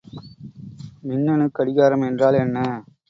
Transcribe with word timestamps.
மின்னணுக் 1.03 1.51
கடிகாரம் 1.51 2.01
என்றால் 2.01 2.39
என்ன? 2.39 2.57